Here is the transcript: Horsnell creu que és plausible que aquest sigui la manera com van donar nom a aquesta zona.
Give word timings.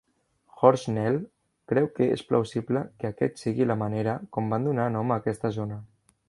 Horsnell 0.59 1.17
creu 1.71 1.89
que 1.99 2.07
és 2.15 2.23
plausible 2.31 2.81
que 3.03 3.11
aquest 3.11 3.39
sigui 3.45 3.69
la 3.73 3.77
manera 3.83 4.17
com 4.39 4.51
van 4.55 4.67
donar 4.71 4.89
nom 4.97 5.15
a 5.17 5.21
aquesta 5.25 5.55
zona. 5.61 5.79